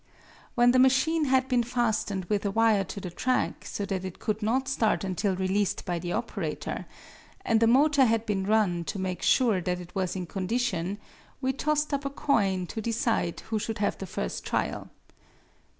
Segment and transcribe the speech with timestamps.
[0.55, 4.17] When the machine had been fastened with a wire to the track, so that it
[4.17, 6.87] could not start until released by the operator,
[7.45, 10.97] and the motor had been run to make sure that it was in condition,
[11.39, 14.89] we tossed up a coin to decide who should have the first trial.